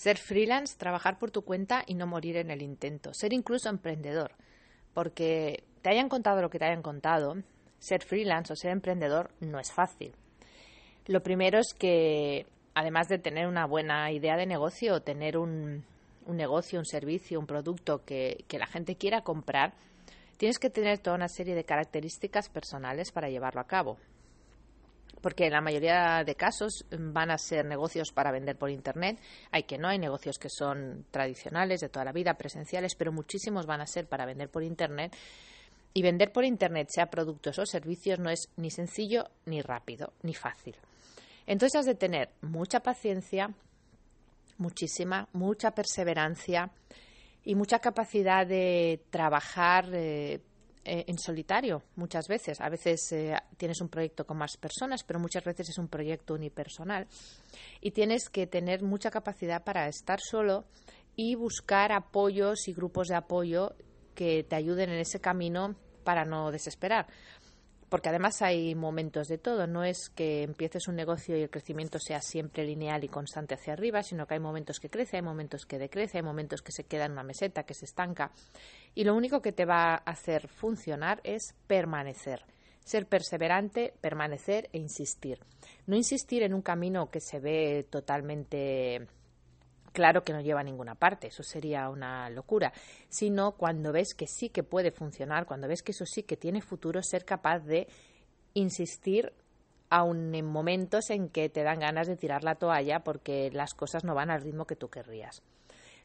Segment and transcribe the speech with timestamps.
[0.00, 3.12] Ser freelance, trabajar por tu cuenta y no morir en el intento.
[3.12, 4.32] Ser incluso emprendedor.
[4.94, 7.36] Porque te hayan contado lo que te hayan contado,
[7.78, 10.14] ser freelance o ser emprendedor no es fácil.
[11.04, 15.84] Lo primero es que, además de tener una buena idea de negocio, tener un,
[16.24, 19.74] un negocio, un servicio, un producto que, que la gente quiera comprar,
[20.38, 23.98] tienes que tener toda una serie de características personales para llevarlo a cabo.
[25.20, 29.20] Porque en la mayoría de casos van a ser negocios para vender por Internet.
[29.50, 33.66] Hay que no, hay negocios que son tradicionales, de toda la vida, presenciales, pero muchísimos
[33.66, 35.14] van a ser para vender por Internet.
[35.92, 40.34] Y vender por Internet, sea productos o servicios, no es ni sencillo, ni rápido, ni
[40.34, 40.76] fácil.
[41.46, 43.52] Entonces has de tener mucha paciencia,
[44.56, 46.70] muchísima, mucha perseverancia
[47.44, 50.40] y mucha capacidad de trabajar eh,
[50.84, 52.60] eh, en solitario muchas veces.
[52.60, 56.34] A veces eh, tienes un proyecto con más personas, pero muchas veces es un proyecto
[56.34, 57.06] unipersonal.
[57.80, 60.64] Y tienes que tener mucha capacidad para estar solo
[61.16, 63.74] y buscar apoyos y grupos de apoyo
[64.14, 67.06] que te ayuden en ese camino para no desesperar
[67.90, 71.98] porque además hay momentos de todo, no es que empieces un negocio y el crecimiento
[71.98, 75.66] sea siempre lineal y constante hacia arriba, sino que hay momentos que crece, hay momentos
[75.66, 78.30] que decrece, hay momentos que se queda en una meseta, que se estanca,
[78.94, 82.44] y lo único que te va a hacer funcionar es permanecer,
[82.84, 85.40] ser perseverante, permanecer e insistir.
[85.86, 89.08] No insistir en un camino que se ve totalmente
[89.92, 92.72] claro que no lleva a ninguna parte, eso sería una locura,
[93.08, 96.62] sino cuando ves que sí que puede funcionar, cuando ves que eso sí que tiene
[96.62, 97.88] futuro, ser capaz de
[98.54, 99.32] insistir
[99.90, 104.04] aun en momentos en que te dan ganas de tirar la toalla porque las cosas
[104.04, 105.42] no van al ritmo que tú querrías.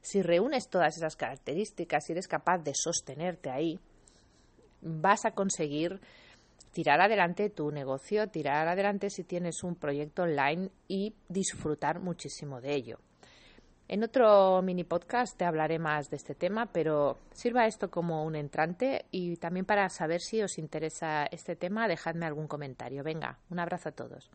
[0.00, 3.78] Si reúnes todas esas características y eres capaz de sostenerte ahí,
[4.80, 6.00] vas a conseguir
[6.72, 12.74] tirar adelante tu negocio, tirar adelante si tienes un proyecto online y disfrutar muchísimo de
[12.74, 12.98] ello.
[13.86, 18.34] En otro mini podcast te hablaré más de este tema, pero sirva esto como un
[18.34, 23.04] entrante y también para saber si os interesa este tema, dejadme algún comentario.
[23.04, 24.30] Venga, un abrazo a todos.